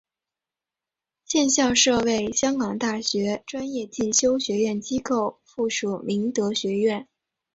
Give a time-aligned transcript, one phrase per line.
[1.25, 7.07] 现校舍为香港大学专业进修学院机构附属明德学院。